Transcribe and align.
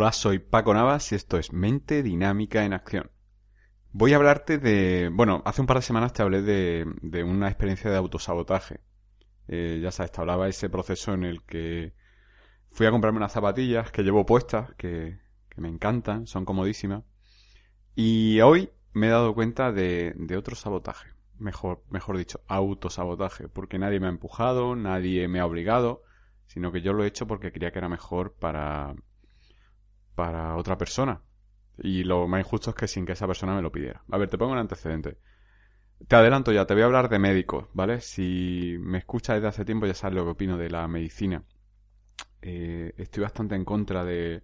Hola, 0.00 0.12
soy 0.12 0.38
Paco 0.38 0.72
Navas 0.74 1.10
y 1.10 1.16
esto 1.16 1.38
es 1.38 1.52
Mente 1.52 2.04
Dinámica 2.04 2.64
en 2.64 2.72
Acción. 2.72 3.10
Voy 3.90 4.12
a 4.12 4.16
hablarte 4.16 4.58
de... 4.58 5.10
Bueno, 5.12 5.42
hace 5.44 5.60
un 5.60 5.66
par 5.66 5.78
de 5.78 5.82
semanas 5.82 6.12
te 6.12 6.22
hablé 6.22 6.40
de, 6.40 6.86
de 7.02 7.24
una 7.24 7.48
experiencia 7.48 7.90
de 7.90 7.96
autosabotaje. 7.96 8.78
Eh, 9.48 9.80
ya 9.82 9.90
sabes, 9.90 10.12
te 10.12 10.20
hablaba 10.20 10.46
ese 10.46 10.70
proceso 10.70 11.14
en 11.14 11.24
el 11.24 11.42
que 11.42 11.94
fui 12.70 12.86
a 12.86 12.92
comprarme 12.92 13.16
unas 13.16 13.32
zapatillas 13.32 13.90
que 13.90 14.04
llevo 14.04 14.24
puestas, 14.24 14.72
que, 14.76 15.18
que 15.48 15.60
me 15.60 15.68
encantan, 15.68 16.28
son 16.28 16.44
comodísimas. 16.44 17.02
Y 17.96 18.40
hoy 18.40 18.70
me 18.92 19.08
he 19.08 19.10
dado 19.10 19.34
cuenta 19.34 19.72
de, 19.72 20.14
de 20.14 20.36
otro 20.36 20.54
sabotaje. 20.54 21.08
Mejor, 21.40 21.82
mejor 21.90 22.18
dicho, 22.18 22.40
autosabotaje. 22.46 23.48
Porque 23.48 23.80
nadie 23.80 23.98
me 23.98 24.06
ha 24.06 24.10
empujado, 24.10 24.76
nadie 24.76 25.26
me 25.26 25.40
ha 25.40 25.46
obligado, 25.46 26.04
sino 26.46 26.70
que 26.70 26.82
yo 26.82 26.92
lo 26.92 27.02
he 27.02 27.08
hecho 27.08 27.26
porque 27.26 27.50
quería 27.50 27.72
que 27.72 27.80
era 27.80 27.88
mejor 27.88 28.36
para, 28.38 28.94
para 30.18 30.56
otra 30.56 30.76
persona. 30.76 31.22
Y 31.80 32.02
lo 32.02 32.26
más 32.26 32.40
injusto 32.40 32.70
es 32.70 32.76
que 32.76 32.88
sin 32.88 33.06
que 33.06 33.12
esa 33.12 33.28
persona 33.28 33.54
me 33.54 33.62
lo 33.62 33.70
pidiera. 33.70 34.02
A 34.10 34.18
ver, 34.18 34.28
te 34.28 34.36
pongo 34.36 34.50
un 34.50 34.58
antecedente. 34.58 35.18
Te 36.08 36.16
adelanto 36.16 36.50
ya, 36.50 36.66
te 36.66 36.74
voy 36.74 36.82
a 36.82 36.86
hablar 36.86 37.08
de 37.08 37.20
médicos, 37.20 37.68
¿vale? 37.72 38.00
Si 38.00 38.74
me 38.80 38.98
escuchas 38.98 39.36
desde 39.36 39.46
hace 39.46 39.64
tiempo 39.64 39.86
ya 39.86 39.94
sabes 39.94 40.16
lo 40.16 40.24
que 40.24 40.30
opino 40.30 40.56
de 40.56 40.70
la 40.70 40.88
medicina. 40.88 41.44
Eh, 42.42 42.94
estoy 42.96 43.22
bastante 43.22 43.54
en 43.54 43.64
contra 43.64 44.04
de, 44.04 44.42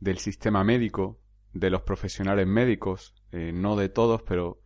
del 0.00 0.18
sistema 0.18 0.64
médico, 0.64 1.20
de 1.52 1.70
los 1.70 1.82
profesionales 1.82 2.48
médicos, 2.48 3.14
eh, 3.30 3.52
no 3.54 3.76
de 3.76 3.90
todos, 3.90 4.22
pero 4.22 4.60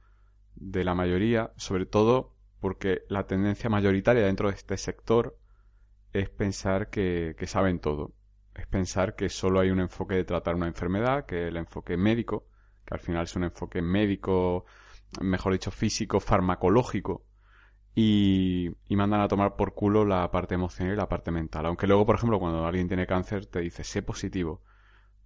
de 0.54 0.84
la 0.84 0.94
mayoría, 0.94 1.52
sobre 1.58 1.84
todo 1.84 2.34
porque 2.60 3.02
la 3.10 3.26
tendencia 3.26 3.68
mayoritaria 3.68 4.24
dentro 4.24 4.48
de 4.48 4.54
este 4.54 4.78
sector 4.78 5.38
es 6.14 6.30
pensar 6.30 6.88
que, 6.88 7.36
que 7.38 7.46
saben 7.46 7.78
todo 7.78 8.14
es 8.56 8.66
pensar 8.66 9.14
que 9.16 9.28
solo 9.28 9.60
hay 9.60 9.70
un 9.70 9.80
enfoque 9.80 10.14
de 10.14 10.24
tratar 10.24 10.54
una 10.54 10.66
enfermedad, 10.66 11.26
que 11.26 11.48
el 11.48 11.56
enfoque 11.56 11.96
médico, 11.96 12.46
que 12.84 12.94
al 12.94 13.00
final 13.00 13.24
es 13.24 13.36
un 13.36 13.44
enfoque 13.44 13.82
médico, 13.82 14.64
mejor 15.20 15.52
dicho, 15.52 15.70
físico, 15.70 16.20
farmacológico, 16.20 17.24
y, 17.94 18.70
mandan 18.90 19.20
a 19.20 19.28
tomar 19.28 19.56
por 19.56 19.74
culo 19.74 20.04
la 20.04 20.30
parte 20.30 20.54
emocional 20.54 20.94
y 20.94 20.96
la 20.96 21.08
parte 21.08 21.30
mental. 21.30 21.66
Aunque 21.66 21.86
luego, 21.86 22.06
por 22.06 22.16
ejemplo, 22.16 22.38
cuando 22.38 22.66
alguien 22.66 22.88
tiene 22.88 23.06
cáncer, 23.06 23.46
te 23.46 23.60
dice, 23.60 23.84
sé 23.84 24.02
positivo, 24.02 24.62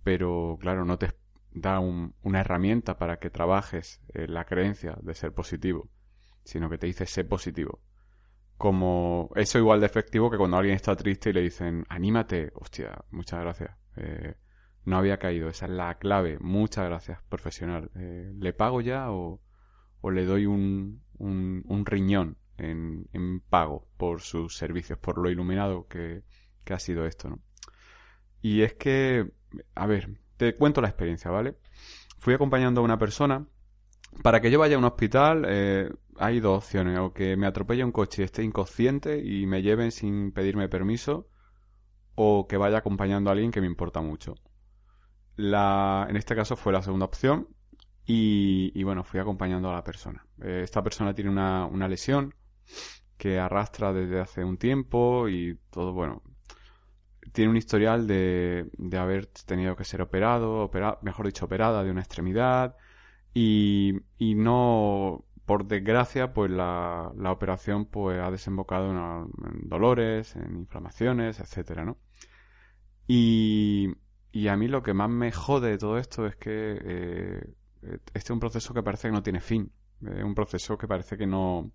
pero 0.05 0.57
claro, 0.61 0.85
no 0.85 0.99
te 0.99 1.13
da 1.53 1.81
una 1.81 2.41
herramienta 2.41 2.99
para 2.99 3.19
que 3.19 3.31
trabajes 3.31 4.01
la 4.15 4.45
creencia 4.45 4.97
de 5.03 5.15
ser 5.15 5.33
positivo, 5.33 5.89
sino 6.45 6.71
que 6.71 6.79
te 6.79 6.87
dice, 6.87 7.07
sé 7.07 7.25
positivo 7.25 7.81
como 8.61 9.31
eso 9.37 9.57
igual 9.57 9.81
de 9.81 9.87
efectivo 9.87 10.31
que 10.31 10.37
cuando 10.37 10.59
alguien 10.59 10.77
está 10.77 10.95
triste 10.95 11.31
y 11.31 11.33
le 11.33 11.41
dicen, 11.41 11.87
anímate, 11.89 12.53
hostia, 12.55 13.07
muchas 13.11 13.41
gracias. 13.41 13.71
Eh, 13.97 14.35
no 14.85 14.99
había 14.99 15.17
caído, 15.17 15.49
esa 15.49 15.65
es 15.65 15.73
la 15.73 15.95
clave. 15.95 16.39
Muchas 16.41 16.85
gracias, 16.85 17.23
profesional. 17.31 17.91
Eh, 17.95 18.31
¿Le 18.37 18.53
pago 18.53 18.83
ya 18.83 19.13
o, 19.13 19.41
o 20.03 20.11
le 20.11 20.27
doy 20.27 20.45
un, 20.45 21.03
un, 21.17 21.87
riñón 21.87 22.37
en, 22.59 23.09
en, 23.15 23.41
pago 23.41 23.89
por 23.97 24.21
sus 24.21 24.59
servicios, 24.59 24.99
por 24.99 25.17
lo 25.17 25.31
iluminado 25.31 25.89
que, 25.89 26.25
que 26.63 26.75
ha 26.75 26.79
sido 26.79 27.07
esto, 27.07 27.31
¿no? 27.31 27.41
Y 28.43 28.61
es 28.61 28.75
que, 28.75 29.27
a 29.75 29.87
ver, 29.87 30.21
te 30.37 30.55
cuento 30.55 30.83
la 30.83 30.89
experiencia, 30.89 31.31
¿vale? 31.31 31.57
Fui 32.19 32.35
acompañando 32.35 32.83
a 32.83 32.85
una 32.85 32.99
persona 32.99 33.47
para 34.23 34.41
que 34.41 34.51
yo 34.51 34.59
vaya 34.59 34.77
a 34.77 34.79
un 34.79 34.85
hospital, 34.85 35.45
eh, 35.49 35.91
hay 36.17 36.41
dos 36.41 36.65
opciones. 36.65 36.99
O 36.99 37.13
que 37.13 37.37
me 37.37 37.47
atropelle 37.47 37.85
un 37.85 37.93
coche 37.93 38.23
y 38.23 38.25
esté 38.25 38.43
inconsciente 38.43 39.19
y 39.19 39.47
me 39.47 39.63
lleven 39.63 39.93
sin 39.93 40.33
pedirme 40.33 40.69
permiso, 40.69 41.29
o 42.15 42.47
que 42.47 42.57
vaya 42.57 42.79
acompañando 42.79 43.31
a 43.31 43.33
alguien 43.33 43.51
que 43.51 43.61
me 43.61 43.67
importa 43.67 44.01
mucho. 44.01 44.35
La, 45.37 46.07
en 46.11 46.17
este 46.17 46.35
caso 46.37 46.57
fue 46.57 46.73
la 46.73 46.83
segunda 46.83 47.07
opción 47.07 47.49
y, 48.05 48.73
y 48.75 48.83
bueno, 48.83 49.05
fui 49.05 49.21
acompañando 49.21 49.71
a 49.71 49.75
la 49.75 49.85
persona. 49.85 50.27
Eh, 50.43 50.61
esta 50.65 50.83
persona 50.83 51.15
tiene 51.15 51.31
una, 51.31 51.67
una 51.67 51.89
lesión 51.89 52.35
que 53.17 53.39
arrastra 53.39 53.93
desde 53.93 54.21
hace 54.21 54.45
un 54.45 54.59
tiempo 54.59 55.29
y 55.29 55.59
todo, 55.71 55.93
bueno, 55.93 56.23
tiene 57.33 57.51
un 57.51 57.57
historial 57.57 58.07
de, 58.07 58.69
de 58.77 58.99
haber 58.99 59.27
tenido 59.27 59.77
que 59.77 59.85
ser 59.85 60.03
operado, 60.03 60.65
opera, 60.65 60.99
mejor 61.03 61.27
dicho, 61.27 61.45
operada 61.47 61.85
de 61.85 61.91
una 61.91 62.01
extremidad 62.01 62.77
y, 63.33 64.01
y 64.19 64.35
no, 64.35 65.25
por 65.47 65.67
desgracia, 65.67 66.33
pues 66.33 66.51
la, 66.51 67.13
la 67.17 67.33
operación 67.33 67.87
pues 67.87 68.21
ha 68.21 68.31
desembocado 68.31 68.91
en, 68.91 69.69
dolores, 69.69 70.37
en 70.37 70.57
inflamaciones, 70.57 71.41
etcétera, 71.41 71.85
¿no? 71.85 71.99
Y, 73.07 73.89
y 74.33 74.49
a 74.49 74.57
mí 74.57 74.69
lo 74.69 74.83
que 74.83 74.95
más 74.95 75.11
me 75.11 75.33
jode 75.33 75.71
de 75.71 75.79
todo 75.79 75.99
esto 75.99 76.27
es 76.27 76.37
que 76.37 76.79
eh, 76.81 77.55
este 77.83 78.19
es 78.19 78.31
un 78.31 78.41
proceso 78.41 78.75
que 78.75 78.83
parece 78.83 79.09
que 79.09 79.13
no 79.13 79.23
tiene 79.23 79.41
fin. 79.41 79.73
Es 80.03 80.23
un 80.23 80.35
proceso 80.35 80.79
que 80.79 80.87
parece 80.87 81.17
que 81.17 81.27
no... 81.27 81.73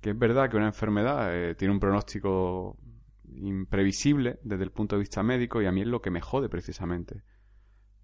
Que 0.00 0.10
es 0.10 0.18
verdad 0.18 0.50
que 0.50 0.56
una 0.56 0.66
enfermedad 0.66 1.34
eh, 1.34 1.54
tiene 1.54 1.74
un 1.74 1.80
pronóstico 1.80 2.78
imprevisible 3.36 4.38
desde 4.42 4.64
el 4.64 4.72
punto 4.72 4.96
de 4.96 5.00
vista 5.00 5.22
médico 5.22 5.62
y 5.62 5.66
a 5.66 5.72
mí 5.72 5.82
es 5.82 5.86
lo 5.86 6.00
que 6.00 6.10
me 6.10 6.20
jode 6.20 6.48
precisamente 6.48 7.22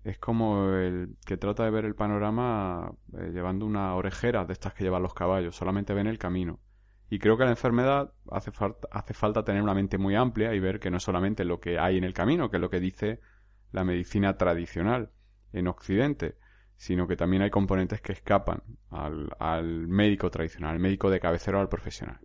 es 0.06 0.18
como 0.18 0.72
el 0.72 1.16
que 1.26 1.36
trata 1.36 1.64
de 1.64 1.70
ver 1.70 1.84
el 1.84 1.96
panorama 1.96 2.92
eh, 3.12 3.30
llevando 3.32 3.66
una 3.66 3.92
orejera 3.96 4.44
de 4.44 4.52
estas 4.52 4.72
que 4.72 4.84
llevan 4.84 5.02
los 5.02 5.14
caballos, 5.14 5.56
solamente 5.56 5.94
ven 5.94 6.06
el 6.06 6.16
camino. 6.16 6.60
Y 7.10 7.18
creo 7.18 7.36
que 7.36 7.44
la 7.44 7.50
enfermedad 7.50 8.12
hace, 8.30 8.52
falta, 8.52 9.44
tener 9.44 9.62
una 9.62 9.74
mente 9.74 9.98
muy 9.98 10.14
amplia 10.14 10.54
y 10.54 10.60
ver 10.60 10.78
que 10.78 10.90
no 10.90 11.00
solamente 11.00 11.44
lo 11.44 11.58
que 11.58 11.80
hay 11.80 11.98
en 11.98 12.04
el 12.04 12.14
camino, 12.14 12.50
que 12.50 12.56
es 12.56 12.60
lo 12.60 12.70
que 12.70 12.78
dice 12.78 13.20
la 13.72 13.82
medicina 13.82 14.36
tradicional 14.36 15.10
en 15.52 15.66
Occidente, 15.66 16.36
sino 16.76 17.08
que 17.08 17.16
también 17.16 17.42
hay 17.42 17.50
componentes 17.50 18.00
que 18.00 18.12
escapan 18.12 18.62
al, 18.90 19.30
al 19.40 19.88
médico 19.88 20.30
tradicional, 20.30 20.74
al 20.74 20.80
médico 20.80 21.10
de 21.10 21.18
cabecera 21.18 21.58
o 21.58 21.60
al 21.60 21.68
profesional. 21.68 22.20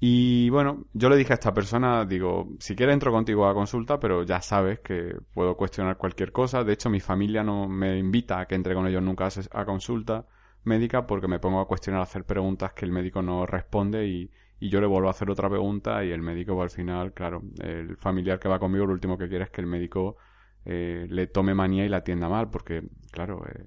Y 0.00 0.48
bueno, 0.50 0.86
yo 0.92 1.08
le 1.08 1.16
dije 1.16 1.32
a 1.32 1.34
esta 1.34 1.52
persona, 1.52 2.04
digo, 2.04 2.48
si 2.60 2.76
quieres 2.76 2.94
entro 2.94 3.10
contigo 3.10 3.46
a 3.48 3.54
consulta, 3.54 3.98
pero 3.98 4.22
ya 4.22 4.40
sabes 4.40 4.80
que 4.80 5.16
puedo 5.34 5.56
cuestionar 5.56 5.96
cualquier 5.96 6.30
cosa. 6.32 6.62
De 6.62 6.72
hecho, 6.72 6.88
mi 6.88 7.00
familia 7.00 7.42
no 7.42 7.68
me 7.68 7.98
invita 7.98 8.40
a 8.40 8.46
que 8.46 8.54
entre 8.54 8.74
con 8.74 8.86
ellos 8.86 9.02
nunca 9.02 9.28
a 9.52 9.64
consulta 9.64 10.26
médica 10.64 11.06
porque 11.06 11.28
me 11.28 11.40
pongo 11.40 11.60
a 11.60 11.66
cuestionar, 11.66 12.00
a 12.00 12.04
hacer 12.04 12.24
preguntas 12.24 12.72
que 12.74 12.84
el 12.84 12.92
médico 12.92 13.22
no 13.22 13.46
responde 13.46 14.06
y, 14.06 14.30
y 14.60 14.68
yo 14.68 14.80
le 14.80 14.86
vuelvo 14.86 15.08
a 15.08 15.12
hacer 15.12 15.30
otra 15.30 15.48
pregunta 15.48 16.04
y 16.04 16.10
el 16.10 16.22
médico 16.22 16.56
va 16.56 16.64
al 16.64 16.70
final, 16.70 17.12
claro, 17.12 17.42
el 17.60 17.96
familiar 17.96 18.38
que 18.38 18.48
va 18.48 18.58
conmigo 18.58 18.86
lo 18.86 18.92
último 18.92 19.18
que 19.18 19.28
quiere 19.28 19.44
es 19.44 19.50
que 19.50 19.60
el 19.60 19.66
médico 19.66 20.16
eh, 20.64 21.06
le 21.08 21.26
tome 21.26 21.54
manía 21.54 21.84
y 21.84 21.88
la 21.88 21.98
atienda 21.98 22.28
mal 22.28 22.50
porque, 22.50 22.82
claro, 23.10 23.44
eh, 23.48 23.66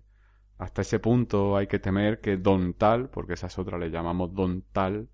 hasta 0.57 0.81
ese 0.81 0.99
punto 0.99 1.57
hay 1.57 1.67
que 1.67 1.79
temer 1.79 2.21
que 2.21 2.37
don 2.37 2.73
tal, 2.73 3.09
porque 3.09 3.33
esa 3.33 3.47
es 3.47 3.57
otra, 3.57 3.77
le 3.77 3.89
llamamos 3.89 4.33
don 4.33 4.63
tal, 4.71 5.09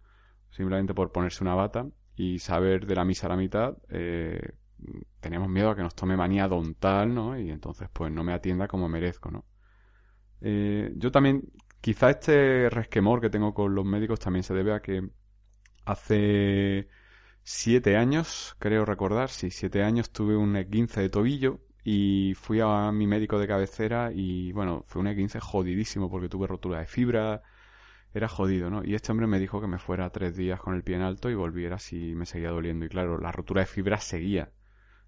simplemente 0.52 0.94
por 0.94 1.12
ponerse 1.12 1.44
una 1.44 1.56
bata 1.56 1.88
y 2.16 2.40
saber 2.40 2.86
de 2.86 2.96
la 2.96 3.06
misa 3.06 3.28
a 3.28 3.30
la 3.30 3.38
mitad, 3.38 3.78
eh, 3.90 4.56
tenemos 5.20 5.50
miedo 5.50 5.70
a 5.70 5.76
que 5.76 5.84
nos 5.84 5.96
tome 5.96 6.16
manía 6.18 6.48
don 6.48 6.76
tal, 6.76 7.14
¿no? 7.14 7.40
Y 7.40 7.50
entonces 7.52 7.90
pues 7.92 8.12
no 8.12 8.24
me 8.24 8.34
atienda 8.34 8.68
como 8.68 8.90
merezco, 8.90 9.32
¿no? 9.32 9.46
Eh, 10.42 10.92
yo 10.96 11.12
también, 11.12 11.44
quizá 11.82 12.10
este 12.12 12.70
resquemor 12.70 13.22
que 13.22 13.30
tengo 13.30 13.54
con 13.54 13.74
los 13.76 13.86
médicos 13.86 14.20
también 14.20 14.44
se 14.44 14.54
debe 14.54 14.74
a 14.74 14.82
que 14.82 15.10
hace 15.86 16.88
siete 17.44 17.98
años, 17.98 18.56
creo 18.60 18.86
recordar, 18.86 19.30
sí, 19.30 19.52
siete 19.52 19.84
años 19.84 20.12
tuve 20.12 20.36
un 20.36 20.56
E15 20.56 21.02
de 21.02 21.10
tobillo 21.10 21.62
y 21.84 22.34
fui 22.36 22.60
a 22.62 22.92
mi 22.92 23.08
médico 23.08 23.40
de 23.40 23.48
cabecera 23.48 24.12
y 24.14 24.52
bueno, 24.52 24.84
fue 24.88 25.02
un 25.02 25.08
E15 25.08 25.40
jodidísimo 25.40 26.10
porque 26.10 26.30
tuve 26.30 26.48
rotura 26.48 26.80
de 26.80 26.88
fibra, 26.88 27.42
era 28.18 28.28
jodido, 28.28 28.70
¿no? 28.70 28.84
Y 28.84 28.96
este 28.96 29.12
hombre 29.12 29.28
me 29.28 29.40
dijo 29.40 29.62
que 29.62 29.68
me 29.68 29.78
fuera 29.78 30.10
tres 30.10 30.36
días 30.36 30.60
con 30.60 30.76
el 30.76 30.84
pie 30.84 30.96
en 30.96 31.04
alto 31.04 31.30
y 31.30 31.36
volviera 31.36 31.78
si 31.80 32.16
me 32.16 32.26
seguía 32.26 32.50
doliendo. 32.50 32.86
Y 32.86 32.90
claro, 32.90 33.20
la 33.20 33.32
rotura 33.32 33.62
de 33.62 33.68
fibra 33.68 33.98
seguía. 33.98 34.52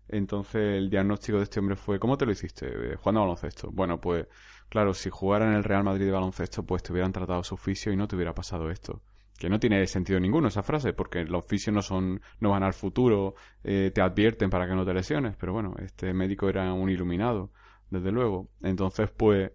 Entonces 0.07 0.77
el 0.77 0.89
diagnóstico 0.89 1.37
de 1.37 1.43
este 1.43 1.59
hombre 1.59 1.75
fue, 1.75 1.99
¿cómo 1.99 2.17
te 2.17 2.25
lo 2.25 2.31
hiciste? 2.31 2.67
Eh, 2.67 2.95
jugando 2.95 3.21
a 3.21 3.23
baloncesto. 3.23 3.69
Bueno, 3.71 4.01
pues 4.01 4.27
claro, 4.69 4.93
si 4.93 5.09
jugara 5.09 5.47
en 5.47 5.53
el 5.53 5.63
Real 5.63 5.83
Madrid 5.83 6.05
de 6.05 6.11
baloncesto, 6.11 6.63
pues 6.63 6.83
te 6.83 6.91
hubieran 6.91 7.11
tratado 7.11 7.43
su 7.43 7.55
oficio 7.55 7.91
y 7.93 7.95
no 7.95 8.07
te 8.07 8.15
hubiera 8.15 8.33
pasado 8.33 8.69
esto. 8.71 9.01
Que 9.37 9.49
no 9.49 9.59
tiene 9.59 9.85
sentido 9.87 10.19
ninguno 10.19 10.47
esa 10.49 10.63
frase, 10.63 10.93
porque 10.93 11.23
los 11.23 11.45
oficios 11.45 11.73
no 11.73 11.81
son, 11.81 12.21
no 12.39 12.49
van 12.51 12.63
al 12.63 12.73
futuro, 12.73 13.35
eh, 13.63 13.91
te 13.93 14.01
advierten 14.01 14.49
para 14.49 14.67
que 14.67 14.75
no 14.75 14.85
te 14.85 14.93
lesiones. 14.93 15.35
Pero 15.37 15.53
bueno, 15.53 15.75
este 15.79 16.13
médico 16.13 16.49
era 16.49 16.73
un 16.73 16.89
iluminado, 16.89 17.51
desde 17.89 18.11
luego. 18.11 18.49
Entonces, 18.61 19.11
pues, 19.11 19.51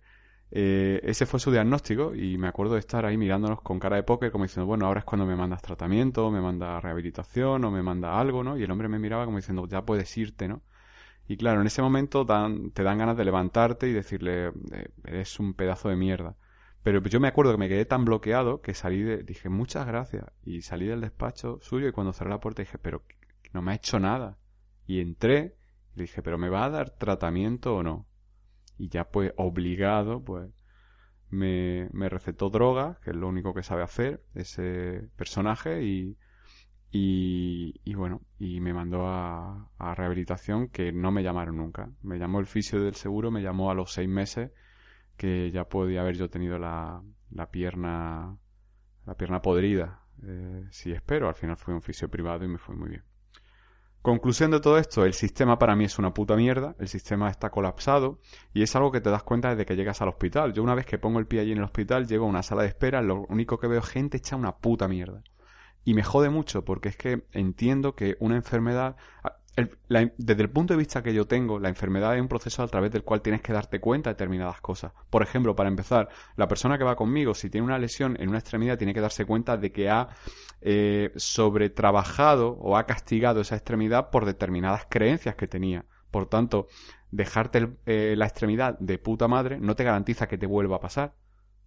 eh, 0.56 1.00
ese 1.02 1.26
fue 1.26 1.40
su 1.40 1.50
diagnóstico 1.50 2.14
y 2.14 2.38
me 2.38 2.46
acuerdo 2.46 2.74
de 2.74 2.80
estar 2.80 3.04
ahí 3.04 3.16
mirándonos 3.16 3.60
con 3.60 3.80
cara 3.80 3.96
de 3.96 4.04
póker 4.04 4.30
como 4.30 4.44
diciendo, 4.44 4.66
bueno, 4.66 4.86
ahora 4.86 5.00
es 5.00 5.04
cuando 5.04 5.26
me 5.26 5.34
mandas 5.34 5.60
tratamiento, 5.62 6.30
me 6.30 6.40
manda 6.40 6.78
rehabilitación 6.80 7.64
o 7.64 7.72
me 7.72 7.82
manda 7.82 8.20
algo, 8.20 8.44
¿no? 8.44 8.56
Y 8.56 8.62
el 8.62 8.70
hombre 8.70 8.88
me 8.88 9.00
miraba 9.00 9.24
como 9.24 9.38
diciendo, 9.38 9.66
ya 9.66 9.84
puedes 9.84 10.16
irte, 10.16 10.46
¿no? 10.46 10.62
Y 11.26 11.36
claro, 11.36 11.60
en 11.60 11.66
ese 11.66 11.82
momento 11.82 12.24
dan, 12.24 12.70
te 12.70 12.84
dan 12.84 12.98
ganas 12.98 13.16
de 13.16 13.24
levantarte 13.24 13.88
y 13.88 13.92
decirle, 13.92 14.52
eh, 14.72 14.90
eres 15.04 15.40
un 15.40 15.54
pedazo 15.54 15.88
de 15.88 15.96
mierda. 15.96 16.36
Pero 16.84 17.02
yo 17.02 17.18
me 17.18 17.28
acuerdo 17.28 17.52
que 17.52 17.58
me 17.58 17.68
quedé 17.68 17.84
tan 17.84 18.04
bloqueado 18.04 18.60
que 18.60 18.74
salí 18.74 19.02
de, 19.02 19.24
dije, 19.24 19.48
muchas 19.48 19.86
gracias. 19.86 20.26
Y 20.44 20.62
salí 20.62 20.86
del 20.86 21.00
despacho 21.00 21.58
suyo 21.62 21.88
y 21.88 21.92
cuando 21.92 22.12
cerré 22.12 22.30
la 22.30 22.40
puerta 22.40 22.62
dije, 22.62 22.78
pero 22.78 23.02
no 23.52 23.60
me 23.62 23.72
ha 23.72 23.74
hecho 23.76 23.98
nada. 23.98 24.38
Y 24.86 25.00
entré 25.00 25.56
Le 25.96 26.02
dije, 26.04 26.22
¿pero 26.22 26.38
me 26.38 26.48
va 26.48 26.64
a 26.64 26.70
dar 26.70 26.90
tratamiento 26.90 27.76
o 27.76 27.82
no? 27.82 28.06
Y 28.78 28.88
ya 28.88 29.04
pues 29.04 29.32
obligado, 29.36 30.22
pues 30.22 30.50
me, 31.30 31.88
me 31.92 32.08
recetó 32.08 32.50
droga, 32.50 32.98
que 33.02 33.10
es 33.10 33.16
lo 33.16 33.28
único 33.28 33.54
que 33.54 33.62
sabe 33.62 33.82
hacer 33.82 34.22
ese 34.34 35.08
personaje, 35.16 35.82
y, 35.84 36.16
y, 36.90 37.94
bueno, 37.94 38.22
y 38.38 38.60
me 38.60 38.72
mandó 38.72 39.06
a, 39.08 39.68
a, 39.78 39.94
rehabilitación 39.94 40.68
que 40.68 40.92
no 40.92 41.10
me 41.10 41.22
llamaron 41.22 41.56
nunca. 41.56 41.90
Me 42.02 42.18
llamó 42.18 42.40
el 42.40 42.46
fisio 42.46 42.80
del 42.82 42.94
seguro, 42.94 43.30
me 43.30 43.42
llamó 43.42 43.70
a 43.70 43.74
los 43.74 43.92
seis 43.92 44.08
meses 44.08 44.52
que 45.16 45.50
ya 45.50 45.64
podía 45.68 46.02
haber 46.02 46.16
yo 46.16 46.30
tenido 46.30 46.58
la, 46.58 47.02
la 47.30 47.50
pierna 47.50 48.38
la 49.06 49.16
pierna 49.16 49.42
podrida. 49.42 50.00
Eh, 50.22 50.66
si 50.70 50.92
espero, 50.92 51.28
al 51.28 51.34
final 51.34 51.56
fue 51.56 51.74
un 51.74 51.82
fisio 51.82 52.08
privado 52.08 52.44
y 52.44 52.48
me 52.48 52.58
fue 52.58 52.74
muy 52.74 52.90
bien. 52.90 53.04
Conclusión 54.04 54.50
de 54.50 54.60
todo 54.60 54.76
esto, 54.76 55.06
el 55.06 55.14
sistema 55.14 55.58
para 55.58 55.74
mí 55.74 55.86
es 55.86 55.98
una 55.98 56.12
puta 56.12 56.36
mierda, 56.36 56.76
el 56.78 56.88
sistema 56.88 57.30
está 57.30 57.48
colapsado 57.48 58.20
y 58.52 58.62
es 58.62 58.76
algo 58.76 58.92
que 58.92 59.00
te 59.00 59.08
das 59.08 59.22
cuenta 59.22 59.48
desde 59.48 59.64
que 59.64 59.76
llegas 59.76 60.02
al 60.02 60.10
hospital. 60.10 60.52
Yo 60.52 60.62
una 60.62 60.74
vez 60.74 60.84
que 60.84 60.98
pongo 60.98 61.20
el 61.20 61.26
pie 61.26 61.40
allí 61.40 61.52
en 61.52 61.56
el 61.56 61.64
hospital, 61.64 62.06
llego 62.06 62.26
a 62.26 62.28
una 62.28 62.42
sala 62.42 62.64
de 62.64 62.68
espera, 62.68 63.00
lo 63.00 63.22
único 63.30 63.58
que 63.58 63.66
veo 63.66 63.78
es 63.78 63.86
gente 63.86 64.18
hecha 64.18 64.36
una 64.36 64.58
puta 64.58 64.88
mierda. 64.88 65.22
Y 65.84 65.94
me 65.94 66.02
jode 66.02 66.28
mucho 66.28 66.66
porque 66.66 66.90
es 66.90 66.98
que 66.98 67.24
entiendo 67.32 67.94
que 67.94 68.18
una 68.20 68.36
enfermedad 68.36 68.96
desde 69.56 70.42
el 70.42 70.50
punto 70.50 70.74
de 70.74 70.78
vista 70.78 71.02
que 71.02 71.14
yo 71.14 71.26
tengo, 71.26 71.60
la 71.60 71.68
enfermedad 71.68 72.14
es 72.16 72.20
un 72.20 72.26
proceso 72.28 72.62
a 72.62 72.68
través 72.68 72.90
del 72.90 73.04
cual 73.04 73.22
tienes 73.22 73.40
que 73.40 73.52
darte 73.52 73.78
cuenta 73.80 74.10
de 74.10 74.14
determinadas 74.14 74.60
cosas. 74.60 74.92
Por 75.10 75.22
ejemplo, 75.22 75.54
para 75.54 75.68
empezar, 75.68 76.08
la 76.36 76.48
persona 76.48 76.76
que 76.76 76.84
va 76.84 76.96
conmigo, 76.96 77.34
si 77.34 77.50
tiene 77.50 77.64
una 77.64 77.78
lesión 77.78 78.16
en 78.20 78.28
una 78.30 78.38
extremidad, 78.38 78.78
tiene 78.78 78.94
que 78.94 79.00
darse 79.00 79.24
cuenta 79.24 79.56
de 79.56 79.70
que 79.70 79.88
ha 79.88 80.08
eh, 80.60 81.12
sobretrabajado 81.14 82.50
o 82.58 82.76
ha 82.76 82.86
castigado 82.86 83.40
esa 83.40 83.54
extremidad 83.54 84.10
por 84.10 84.24
determinadas 84.24 84.86
creencias 84.88 85.36
que 85.36 85.46
tenía. 85.46 85.84
Por 86.10 86.26
tanto, 86.26 86.66
dejarte 87.12 87.76
eh, 87.86 88.14
la 88.16 88.26
extremidad 88.26 88.76
de 88.80 88.98
puta 88.98 89.28
madre 89.28 89.60
no 89.60 89.76
te 89.76 89.84
garantiza 89.84 90.26
que 90.26 90.38
te 90.38 90.46
vuelva 90.46 90.76
a 90.76 90.80
pasar. 90.80 91.14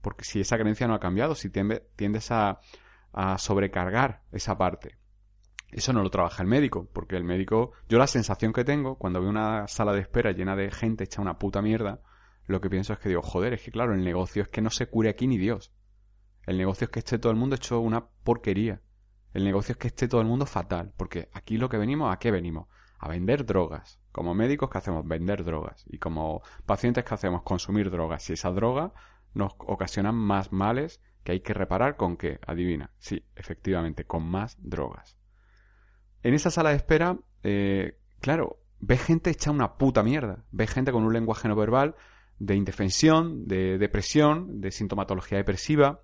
Porque 0.01 0.25
si 0.25 0.41
esa 0.41 0.57
creencia 0.57 0.87
no 0.87 0.93
ha 0.93 0.99
cambiado, 0.99 1.35
si 1.35 1.49
tiendes 1.49 2.31
a 2.31 2.59
sobrecargar 3.37 4.23
esa 4.31 4.57
parte. 4.57 4.97
Eso 5.69 5.91
no 5.93 6.01
lo 6.01 6.09
trabaja 6.09 6.43
el 6.43 6.49
médico, 6.49 6.87
porque 6.93 7.17
el 7.17 7.23
médico, 7.23 7.73
yo 7.89 7.97
la 7.97 8.07
sensación 8.07 8.53
que 8.53 8.63
tengo 8.63 8.97
cuando 8.97 9.19
veo 9.19 9.29
una 9.29 9.67
sala 9.67 9.93
de 9.93 9.99
espera 9.99 10.31
llena 10.31 10.55
de 10.55 10.71
gente 10.71 11.03
hecha 11.03 11.21
una 11.21 11.37
puta 11.37 11.61
mierda, 11.61 12.01
lo 12.45 12.61
que 12.61 12.69
pienso 12.69 12.93
es 12.93 12.99
que 12.99 13.09
digo, 13.09 13.21
joder, 13.21 13.53
es 13.53 13.61
que 13.61 13.71
claro, 13.71 13.93
el 13.93 14.03
negocio 14.03 14.41
es 14.43 14.47
que 14.47 14.61
no 14.61 14.69
se 14.69 14.87
cure 14.87 15.09
aquí 15.09 15.27
ni 15.27 15.37
Dios. 15.37 15.73
El 16.45 16.57
negocio 16.57 16.85
es 16.85 16.91
que 16.91 16.99
esté 16.99 17.19
todo 17.19 17.31
el 17.31 17.37
mundo 17.37 17.57
hecho 17.57 17.81
una 17.81 18.07
porquería. 18.23 18.81
El 19.33 19.43
negocio 19.43 19.73
es 19.73 19.77
que 19.77 19.89
esté 19.89 20.07
todo 20.07 20.21
el 20.21 20.27
mundo 20.27 20.45
fatal, 20.45 20.93
porque 20.95 21.29
aquí 21.33 21.57
lo 21.57 21.67
que 21.67 21.77
venimos, 21.77 22.13
¿a 22.13 22.17
qué 22.17 22.31
venimos? 22.31 22.69
A 22.99 23.09
vender 23.09 23.45
drogas. 23.45 23.99
Como 24.13 24.33
médicos, 24.33 24.69
¿qué 24.69 24.77
hacemos? 24.77 25.05
Vender 25.05 25.43
drogas. 25.43 25.83
Y 25.87 25.99
como 25.99 26.41
pacientes, 26.65 27.03
¿qué 27.03 27.13
hacemos? 27.13 27.43
Consumir 27.43 27.91
drogas. 27.91 28.29
Y 28.29 28.33
esa 28.33 28.49
droga 28.51 28.93
nos 29.33 29.53
ocasiona 29.59 30.13
más 30.13 30.53
males 30.53 31.01
que 31.23 31.33
hay 31.33 31.41
que 31.41 31.53
reparar 31.53 31.97
con 31.97 32.15
qué? 32.15 32.39
Adivina. 32.47 32.91
Sí, 32.97 33.25
efectivamente, 33.35 34.05
con 34.05 34.23
más 34.23 34.57
drogas. 34.61 35.17
En 36.27 36.33
esa 36.33 36.51
sala 36.51 36.71
de 36.71 36.75
espera, 36.75 37.17
eh, 37.43 37.97
claro, 38.19 38.59
ves 38.81 39.01
gente 39.01 39.29
hecha 39.29 39.49
una 39.49 39.77
puta 39.77 40.03
mierda. 40.03 40.43
Ves 40.51 40.69
gente 40.71 40.91
con 40.91 41.05
un 41.05 41.13
lenguaje 41.13 41.47
no 41.47 41.55
verbal 41.55 41.95
de 42.37 42.55
indefensión, 42.55 43.47
de 43.47 43.77
depresión, 43.77 44.59
de 44.59 44.71
sintomatología 44.71 45.37
depresiva. 45.37 46.01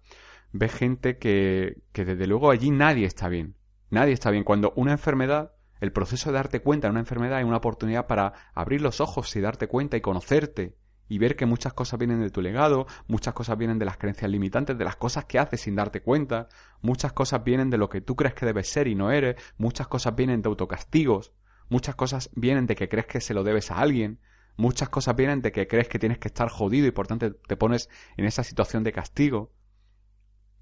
Ves 0.54 0.74
gente 0.74 1.18
que, 1.18 1.82
que 1.92 2.06
desde 2.06 2.26
luego 2.26 2.52
allí 2.52 2.72
nadie 2.72 3.06
está 3.06 3.28
bien. 3.28 3.56
Nadie 3.90 4.14
está 4.14 4.32
bien. 4.32 4.46
Cuando 4.46 4.72
una 4.78 4.94
enfermedad, 4.94 5.56
el 5.82 5.92
proceso 5.92 6.32
de 6.32 6.38
darte 6.38 6.62
cuenta 6.62 6.88
de 6.88 6.92
una 6.92 7.02
enfermedad 7.02 7.42
es 7.42 7.46
una 7.46 7.58
oportunidad 7.58 8.08
para 8.08 8.32
abrir 8.54 8.80
los 8.82 9.02
ojos 9.02 9.36
y 9.36 9.42
darte 9.42 9.68
cuenta 9.68 9.98
y 9.98 10.02
conocerte 10.02 10.78
y 11.14 11.20
ver 11.20 11.36
que 11.36 11.46
muchas 11.46 11.74
cosas 11.74 12.00
vienen 12.00 12.22
de 12.22 12.32
tu 12.32 12.42
legado, 12.42 12.88
muchas 13.06 13.36
cosas 13.36 13.56
vienen 13.56 13.78
de 13.78 13.86
las 13.86 13.98
creencias 13.98 14.32
limitantes, 14.32 14.76
de 14.76 14.84
las 14.84 14.96
cosas 14.96 15.26
que 15.26 15.38
haces 15.38 15.62
sin 15.62 15.76
darte 15.76 16.02
cuenta, 16.02 16.50
muchas 16.82 17.14
cosas 17.14 17.44
vienen 17.44 17.70
de 17.70 17.78
lo 17.78 17.88
que 17.88 18.02
tú 18.02 18.16
crees 18.16 18.34
que 18.34 18.48
debes 18.48 18.68
ser 18.68 18.88
y 18.88 18.96
no 18.96 19.12
eres, 19.12 19.36
muchas 19.60 19.88
cosas 19.88 20.16
vienen 20.16 20.42
de 20.42 20.50
autocastigos, 20.50 21.32
muchas 21.70 21.94
cosas 21.94 22.32
vienen 22.34 22.66
de 22.66 22.76
que 22.76 22.90
crees 22.90 23.06
que 23.06 23.22
se 23.22 23.36
lo 23.36 23.44
debes 23.44 23.70
a 23.70 23.76
alguien, 23.76 24.22
muchas 24.58 24.90
cosas 24.90 25.16
vienen 25.16 25.44
de 25.44 25.52
que 25.52 25.68
crees 25.68 25.88
que 25.88 26.00
tienes 26.00 26.18
que 26.18 26.30
estar 26.30 26.50
jodido 26.50 26.88
y 26.88 26.92
por 26.92 27.06
tanto 27.06 27.32
te 27.32 27.58
pones 27.58 27.90
en 28.18 28.26
esa 28.26 28.44
situación 28.44 28.84
de 28.84 28.92
castigo. 28.92 29.54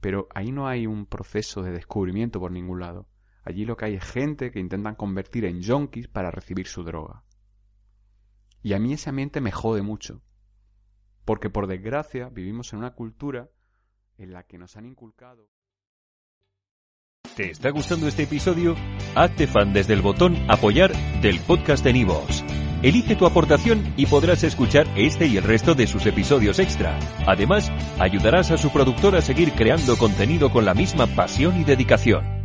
Pero 0.01 0.27
ahí 0.35 0.51
no 0.51 0.67
hay 0.67 0.85
un 0.85 1.05
proceso 1.05 1.61
de 1.61 1.71
descubrimiento 1.71 2.41
por 2.41 2.51
ningún 2.51 2.81
lado. 2.81 3.07
Allí 3.45 3.63
lo 3.63 3.77
que 3.77 3.85
hay 3.85 3.93
es 3.93 4.03
gente 4.03 4.51
que 4.51 4.59
intentan 4.59 4.95
convertir 4.95 5.45
en 5.45 5.61
yonkis 5.61 6.09
para 6.09 6.29
recibir 6.29 6.67
su 6.67 6.83
droga. 6.83 7.23
Y 8.61 8.73
a 8.73 8.79
mí 8.79 8.91
ese 8.91 9.09
ambiente 9.09 9.39
me 9.39 9.53
jode 9.53 9.81
mucho. 9.81 10.21
Porque 11.25 11.49
por 11.49 11.67
desgracia 11.67 12.29
vivimos 12.29 12.73
en 12.73 12.79
una 12.79 12.93
cultura 12.93 13.49
en 14.17 14.33
la 14.33 14.43
que 14.43 14.57
nos 14.57 14.77
han 14.77 14.85
inculcado. 14.85 15.47
¿Te 17.35 17.49
está 17.49 17.69
gustando 17.69 18.07
este 18.07 18.23
episodio? 18.23 18.75
Hazte 19.15 19.47
fan 19.47 19.73
desde 19.73 19.93
el 19.93 20.01
botón 20.01 20.35
Apoyar 20.49 20.91
del 21.21 21.39
podcast 21.39 21.83
de 21.83 21.93
Nivos. 21.93 22.43
Elige 22.83 23.15
tu 23.15 23.25
aportación 23.25 23.93
y 23.95 24.07
podrás 24.07 24.43
escuchar 24.43 24.87
este 24.95 25.27
y 25.27 25.37
el 25.37 25.43
resto 25.43 25.75
de 25.75 25.87
sus 25.87 26.05
episodios 26.07 26.59
extra. 26.59 26.97
Además, 27.27 27.71
ayudarás 27.99 28.51
a 28.51 28.57
su 28.57 28.71
productor 28.71 29.15
a 29.15 29.21
seguir 29.21 29.53
creando 29.53 29.97
contenido 29.97 30.51
con 30.51 30.65
la 30.65 30.73
misma 30.73 31.07
pasión 31.07 31.59
y 31.61 31.63
dedicación. 31.63 32.40